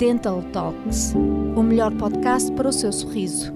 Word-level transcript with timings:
Dental 0.00 0.42
Talks, 0.50 1.12
o 1.54 1.62
melhor 1.62 1.94
podcast 1.94 2.50
para 2.52 2.66
o 2.66 2.72
seu 2.72 2.90
sorriso. 2.90 3.52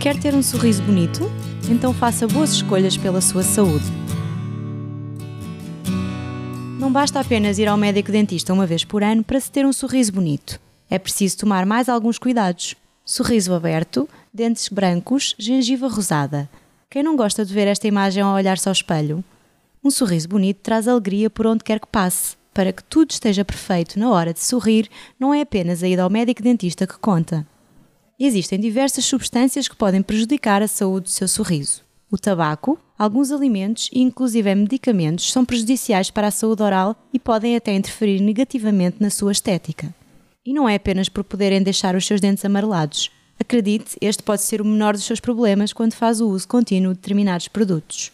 Quer 0.00 0.20
ter 0.20 0.36
um 0.36 0.40
sorriso 0.40 0.80
bonito? 0.84 1.22
Então 1.68 1.92
faça 1.92 2.28
boas 2.28 2.52
escolhas 2.52 2.96
pela 2.96 3.20
sua 3.20 3.42
saúde. 3.42 3.84
Não 6.78 6.92
basta 6.92 7.18
apenas 7.18 7.58
ir 7.58 7.66
ao 7.66 7.76
médico 7.76 8.12
dentista 8.12 8.52
uma 8.52 8.66
vez 8.66 8.84
por 8.84 9.02
ano 9.02 9.24
para 9.24 9.40
se 9.40 9.50
ter 9.50 9.66
um 9.66 9.72
sorriso 9.72 10.12
bonito. 10.12 10.60
É 10.88 10.96
preciso 10.96 11.38
tomar 11.38 11.66
mais 11.66 11.88
alguns 11.88 12.20
cuidados. 12.20 12.76
Sorriso 13.04 13.52
aberto, 13.52 14.08
dentes 14.32 14.68
brancos, 14.68 15.34
gengiva 15.40 15.88
rosada. 15.88 16.48
Quem 16.90 17.02
não 17.02 17.16
gosta 17.16 17.44
de 17.44 17.52
ver 17.52 17.68
esta 17.68 17.86
imagem 17.86 18.22
ao 18.22 18.34
olhar-se 18.34 18.66
ao 18.66 18.72
espelho? 18.72 19.22
Um 19.84 19.90
sorriso 19.90 20.26
bonito 20.26 20.60
traz 20.62 20.88
alegria 20.88 21.28
por 21.28 21.46
onde 21.46 21.62
quer 21.62 21.78
que 21.78 21.86
passe. 21.86 22.34
Para 22.54 22.72
que 22.72 22.82
tudo 22.82 23.10
esteja 23.10 23.44
perfeito 23.44 23.98
na 23.98 24.08
hora 24.10 24.32
de 24.32 24.40
sorrir, 24.40 24.88
não 25.20 25.34
é 25.34 25.42
apenas 25.42 25.82
a 25.82 25.88
ida 25.88 26.02
ao 26.02 26.08
médico 26.08 26.42
dentista 26.42 26.86
que 26.86 26.98
conta. 26.98 27.46
Existem 28.18 28.58
diversas 28.58 29.04
substâncias 29.04 29.68
que 29.68 29.76
podem 29.76 30.00
prejudicar 30.00 30.62
a 30.62 30.66
saúde 30.66 31.04
do 31.04 31.10
seu 31.10 31.28
sorriso. 31.28 31.82
O 32.10 32.16
tabaco, 32.16 32.78
alguns 32.98 33.30
alimentos 33.30 33.90
e 33.92 34.00
inclusive 34.00 34.54
medicamentos 34.54 35.30
são 35.30 35.44
prejudiciais 35.44 36.10
para 36.10 36.28
a 36.28 36.32
saúde 36.32 36.62
oral 36.62 36.96
e 37.12 37.18
podem 37.18 37.54
até 37.54 37.74
interferir 37.74 38.18
negativamente 38.20 38.96
na 38.98 39.10
sua 39.10 39.32
estética. 39.32 39.94
E 40.44 40.54
não 40.54 40.66
é 40.66 40.76
apenas 40.76 41.10
por 41.10 41.22
poderem 41.22 41.62
deixar 41.62 41.94
os 41.94 42.06
seus 42.06 42.18
dentes 42.18 42.46
amarelados. 42.46 43.10
Acredite, 43.40 43.96
este 44.00 44.22
pode 44.22 44.42
ser 44.42 44.60
o 44.60 44.64
menor 44.64 44.94
dos 44.94 45.04
seus 45.04 45.20
problemas 45.20 45.72
quando 45.72 45.94
faz 45.94 46.20
o 46.20 46.28
uso 46.28 46.48
contínuo 46.48 46.92
de 46.92 46.98
determinados 46.98 47.46
produtos. 47.46 48.10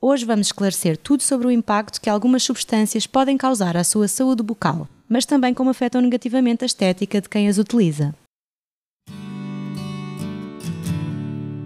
Hoje 0.00 0.24
vamos 0.24 0.48
esclarecer 0.48 0.96
tudo 0.96 1.22
sobre 1.22 1.46
o 1.46 1.50
impacto 1.50 2.00
que 2.00 2.08
algumas 2.08 2.42
substâncias 2.42 3.06
podem 3.06 3.36
causar 3.36 3.76
à 3.76 3.84
sua 3.84 4.08
saúde 4.08 4.42
bucal, 4.42 4.88
mas 5.06 5.26
também 5.26 5.52
como 5.52 5.68
afetam 5.68 6.00
negativamente 6.00 6.64
a 6.64 6.66
estética 6.66 7.20
de 7.20 7.28
quem 7.28 7.46
as 7.46 7.58
utiliza. 7.58 8.14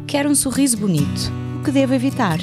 Quer 0.07 0.27
um 0.27 0.35
sorriso 0.35 0.77
bonito? 0.77 1.31
O 1.61 1.65
que 1.65 1.71
deve 1.71 1.95
evitar? 1.95 2.39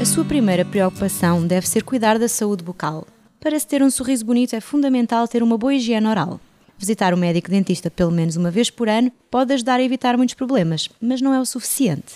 A 0.00 0.04
sua 0.06 0.24
primeira 0.24 0.64
preocupação 0.64 1.46
deve 1.46 1.68
ser 1.68 1.82
cuidar 1.82 2.18
da 2.18 2.28
saúde 2.28 2.64
bucal. 2.64 3.06
Para 3.38 3.58
se 3.58 3.66
ter 3.66 3.82
um 3.82 3.90
sorriso 3.90 4.24
bonito 4.24 4.56
é 4.56 4.60
fundamental 4.60 5.28
ter 5.28 5.42
uma 5.42 5.58
boa 5.58 5.74
higiene 5.74 6.06
oral. 6.06 6.40
Visitar 6.82 7.14
o 7.14 7.16
médico 7.16 7.48
dentista 7.48 7.88
pelo 7.92 8.10
menos 8.10 8.34
uma 8.34 8.50
vez 8.50 8.68
por 8.68 8.88
ano 8.88 9.12
pode 9.30 9.54
ajudar 9.54 9.78
a 9.78 9.82
evitar 9.84 10.16
muitos 10.16 10.34
problemas, 10.34 10.88
mas 11.00 11.22
não 11.22 11.32
é 11.32 11.38
o 11.38 11.46
suficiente. 11.46 12.14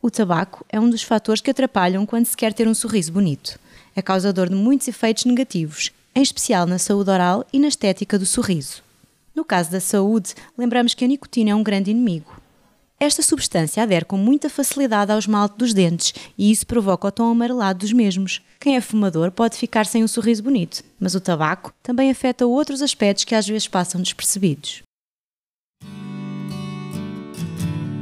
O 0.00 0.08
tabaco 0.08 0.64
é 0.68 0.78
um 0.78 0.88
dos 0.88 1.02
fatores 1.02 1.42
que 1.42 1.50
atrapalham 1.50 2.06
quando 2.06 2.26
se 2.26 2.36
quer 2.36 2.52
ter 2.52 2.68
um 2.68 2.74
sorriso 2.74 3.10
bonito. 3.10 3.58
É 3.96 4.00
causador 4.00 4.48
de 4.48 4.54
muitos 4.54 4.86
efeitos 4.86 5.24
negativos, 5.24 5.90
em 6.14 6.22
especial 6.22 6.64
na 6.64 6.78
saúde 6.78 7.10
oral 7.10 7.44
e 7.52 7.58
na 7.58 7.66
estética 7.66 8.16
do 8.16 8.24
sorriso. 8.24 8.84
No 9.34 9.44
caso 9.44 9.72
da 9.72 9.80
saúde, 9.80 10.32
lembramos 10.56 10.94
que 10.94 11.04
a 11.04 11.08
nicotina 11.08 11.50
é 11.50 11.54
um 11.56 11.64
grande 11.64 11.90
inimigo. 11.90 12.40
Esta 13.02 13.20
substância 13.20 13.82
adere 13.82 14.04
com 14.04 14.16
muita 14.16 14.48
facilidade 14.48 15.10
ao 15.10 15.18
esmalte 15.18 15.58
dos 15.58 15.74
dentes 15.74 16.14
e 16.38 16.52
isso 16.52 16.64
provoca 16.64 17.08
o 17.08 17.10
tom 17.10 17.32
amarelado 17.32 17.80
dos 17.80 17.92
mesmos. 17.92 18.40
Quem 18.60 18.76
é 18.76 18.80
fumador 18.80 19.32
pode 19.32 19.56
ficar 19.56 19.86
sem 19.86 20.04
um 20.04 20.06
sorriso 20.06 20.44
bonito, 20.44 20.84
mas 21.00 21.16
o 21.16 21.20
tabaco 21.20 21.74
também 21.82 22.12
afeta 22.12 22.46
outros 22.46 22.80
aspectos 22.80 23.24
que 23.24 23.34
às 23.34 23.44
vezes 23.44 23.66
passam 23.66 24.00
despercebidos. 24.00 24.84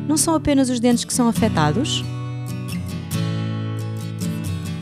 Não 0.07 0.19
são 0.19 0.35
apenas 0.35 0.69
os 0.69 0.79
dentes 0.79 1.07
que 1.07 1.15
são 1.15 1.29
afetados? 1.29 2.05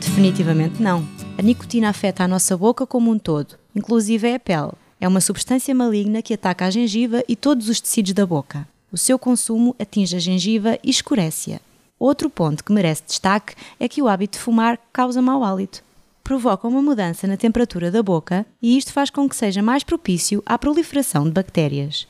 Definitivamente 0.01 0.83
não. 0.83 1.07
A 1.37 1.41
nicotina 1.41 1.87
afeta 1.87 2.25
a 2.25 2.27
nossa 2.27 2.57
boca 2.57 2.85
como 2.85 3.09
um 3.09 3.17
todo, 3.17 3.55
inclusive 3.73 4.33
a 4.33 4.37
pele. 4.37 4.73
É 4.99 5.07
uma 5.07 5.21
substância 5.21 5.73
maligna 5.73 6.21
que 6.21 6.33
ataca 6.33 6.65
a 6.65 6.69
gengiva 6.69 7.23
e 7.25 7.37
todos 7.37 7.69
os 7.69 7.79
tecidos 7.79 8.11
da 8.11 8.25
boca. 8.25 8.67
O 8.91 8.97
seu 8.97 9.19
consumo 9.19 9.75
atinge 9.79 10.15
a 10.15 10.19
gengiva 10.19 10.79
e 10.83 10.89
escurece-a. 10.89 11.59
Outro 11.99 12.29
ponto 12.29 12.63
que 12.63 12.71
merece 12.71 13.03
destaque 13.05 13.53
é 13.79 13.87
que 13.87 14.01
o 14.01 14.07
hábito 14.07 14.37
de 14.37 14.43
fumar 14.43 14.79
causa 14.91 15.21
mau 15.21 15.43
hálito. 15.43 15.83
Provoca 16.23 16.67
uma 16.67 16.81
mudança 16.81 17.27
na 17.27 17.37
temperatura 17.37 17.91
da 17.91 18.01
boca 18.01 18.45
e 18.61 18.77
isto 18.77 18.93
faz 18.93 19.09
com 19.09 19.27
que 19.27 19.35
seja 19.35 19.61
mais 19.61 19.83
propício 19.83 20.41
à 20.45 20.57
proliferação 20.57 21.25
de 21.25 21.31
bactérias. 21.31 22.07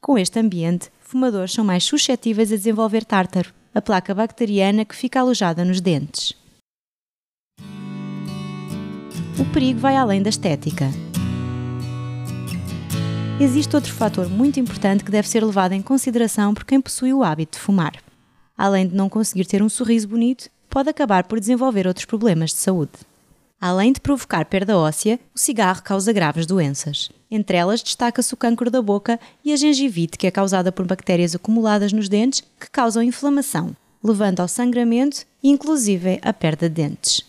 Com 0.00 0.16
este 0.16 0.38
ambiente, 0.38 0.90
fumadores 1.00 1.52
são 1.52 1.64
mais 1.64 1.84
suscetíveis 1.84 2.52
a 2.52 2.56
desenvolver 2.56 3.04
tártaro, 3.04 3.52
a 3.74 3.82
placa 3.82 4.14
bacteriana 4.14 4.84
que 4.84 4.94
fica 4.94 5.20
alojada 5.20 5.64
nos 5.64 5.80
dentes. 5.80 6.34
O 9.38 9.44
perigo 9.52 9.80
vai 9.80 9.96
além 9.96 10.22
da 10.22 10.30
estética. 10.30 10.86
Existe 13.38 13.76
outro 13.76 13.92
fator 13.92 14.30
muito 14.30 14.58
importante 14.58 15.04
que 15.04 15.10
deve 15.10 15.28
ser 15.28 15.44
levado 15.44 15.72
em 15.72 15.82
consideração 15.82 16.54
por 16.54 16.64
quem 16.64 16.80
possui 16.80 17.12
o 17.12 17.22
hábito 17.22 17.58
de 17.58 17.62
fumar. 17.62 18.02
Além 18.56 18.88
de 18.88 18.94
não 18.94 19.10
conseguir 19.10 19.44
ter 19.44 19.62
um 19.62 19.68
sorriso 19.68 20.08
bonito, 20.08 20.48
pode 20.70 20.88
acabar 20.88 21.24
por 21.24 21.38
desenvolver 21.38 21.86
outros 21.86 22.06
problemas 22.06 22.48
de 22.48 22.56
saúde. 22.56 22.92
Além 23.60 23.92
de 23.92 24.00
provocar 24.00 24.46
perda 24.46 24.78
óssea, 24.78 25.20
o 25.34 25.38
cigarro 25.38 25.82
causa 25.82 26.14
graves 26.14 26.46
doenças. 26.46 27.10
Entre 27.30 27.58
elas 27.58 27.82
destaca-se 27.82 28.32
o 28.32 28.38
câncer 28.38 28.70
da 28.70 28.80
boca 28.80 29.20
e 29.44 29.52
a 29.52 29.56
gengivite, 29.56 30.16
que 30.16 30.26
é 30.26 30.30
causada 30.30 30.72
por 30.72 30.86
bactérias 30.86 31.34
acumuladas 31.34 31.92
nos 31.92 32.08
dentes 32.08 32.42
que 32.58 32.70
causam 32.70 33.02
inflamação, 33.02 33.76
levando 34.02 34.40
ao 34.40 34.48
sangramento 34.48 35.26
e 35.42 35.50
inclusive 35.50 36.18
à 36.22 36.32
perda 36.32 36.70
de 36.70 36.74
dentes. 36.74 37.22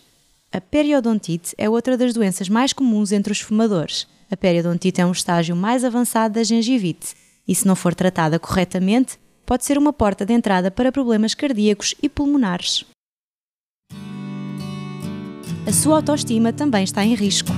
A 0.53 0.61
periodontite 0.61 1.53
é 1.57 1.69
outra 1.69 1.97
das 1.97 2.13
doenças 2.13 2.47
mais 2.47 2.71
comuns 2.71 3.11
entre 3.11 3.33
os 3.33 3.41
fumadores 3.41 4.07
a 4.29 4.37
periodontite 4.37 5.01
é 5.01 5.05
um 5.05 5.11
estágio 5.11 5.55
mais 5.55 5.83
avançado 5.83 6.33
da 6.35 6.43
gengivite 6.43 7.15
e, 7.47 7.55
se 7.55 7.65
não 7.65 7.75
for 7.75 7.95
tratada 7.95 8.37
corretamente, 8.37 9.17
pode 9.45 9.63
ser 9.63 9.77
uma 9.77 9.93
porta 9.93 10.25
de 10.25 10.33
entrada 10.33 10.69
para 10.69 10.91
problemas 10.91 11.33
cardíacos 11.33 11.95
e 12.03 12.09
pulmonares. 12.09 12.85
A 15.65 15.71
sua 15.71 15.97
autoestima 15.97 16.51
também 16.51 16.83
está 16.83 17.03
em 17.03 17.13
risco. 17.13 17.49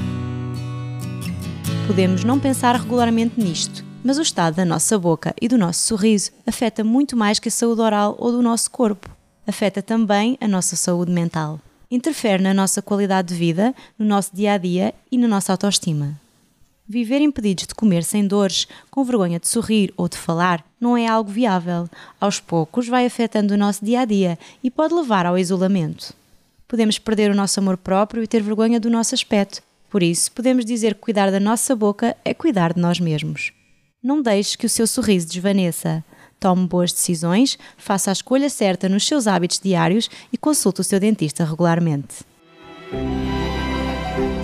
Podemos 1.88 2.24
não 2.24 2.40
pensar 2.40 2.76
regularmente 2.76 3.40
nisto, 3.40 3.84
mas 4.04 4.20
o 4.20 4.22
estado 4.22 4.56
da 4.56 4.66
nossa 4.66 4.98
boca 4.98 5.34
e 5.42 5.48
do 5.48 5.58
nosso 5.58 5.82
sorriso 5.82 6.32
afeta 6.46 6.84
muito 6.84 7.18
mais 7.18 7.40
que 7.40 7.50
a 7.50 7.52
saúde 7.52 7.82
oral 7.82 8.16
ou 8.20 8.32
do 8.32 8.42
nosso 8.42 8.70
corpo. 8.70 9.10
Afeta 9.48 9.82
também 9.82 10.38
a 10.40 10.48
nossa 10.48 10.76
saúde 10.76 11.12
mental. 11.12 11.60
Interfere 11.90 12.44
na 12.44 12.54
nossa 12.54 12.84
qualidade 12.84 13.30
de 13.30 13.36
vida, 13.36 13.74
no 13.98 14.06
nosso 14.06 14.36
dia 14.36 14.54
a 14.54 14.58
dia 14.60 14.94
e 15.12 15.18
na 15.18 15.28
nossa 15.28 15.52
autoestima. 15.52 16.20
Viver 16.92 17.22
impedidos 17.22 17.68
de 17.68 17.76
comer 17.76 18.04
sem 18.04 18.26
dores, 18.26 18.68
com 18.90 19.04
vergonha 19.04 19.40
de 19.40 19.48
sorrir 19.48 19.94
ou 19.96 20.10
de 20.10 20.18
falar, 20.18 20.66
não 20.82 20.98
é 20.98 21.06
algo 21.06 21.30
viável. 21.30 21.88
Aos 22.20 22.40
poucos 22.40 22.88
vai 22.88 23.06
afetando 23.06 23.54
o 23.54 23.58
nosso 23.58 23.86
dia 23.86 24.00
a 24.00 24.06
dia 24.06 24.40
e 24.64 24.72
pode 24.72 24.96
levar 24.96 25.28
ao 25.28 25.38
isolamento. 25.38 26.16
Podemos 26.68 26.98
perder 26.98 27.30
o 27.30 27.36
nosso 27.36 27.60
amor 27.60 27.78
próprio 27.78 28.24
e 28.24 28.28
ter 28.28 28.42
vergonha 28.42 28.80
do 28.80 28.90
nosso 28.90 29.14
aspecto. 29.14 29.62
Por 29.88 30.02
isso, 30.02 30.32
podemos 30.32 30.66
dizer 30.66 30.96
que 30.96 31.02
cuidar 31.02 31.30
da 31.30 31.40
nossa 31.40 31.76
boca 31.76 32.18
é 32.26 32.34
cuidar 32.34 32.74
de 32.74 32.82
nós 32.82 33.00
mesmos. 33.00 33.54
Não 34.02 34.20
deixe 34.20 34.58
que 34.58 34.66
o 34.66 34.70
seu 34.70 34.88
sorriso 34.88 35.28
desvaneça. 35.28 36.04
Tome 36.40 36.66
boas 36.66 36.92
decisões, 36.92 37.56
faça 37.78 38.10
a 38.10 38.14
escolha 38.14 38.50
certa 38.50 38.90
nos 38.90 39.06
seus 39.06 39.28
hábitos 39.28 39.60
diários 39.60 40.10
e 40.34 40.38
consulte 40.40 40.82
o 40.82 40.84
seu 40.84 41.00
dentista 41.00 41.44
regularmente. 41.44 42.26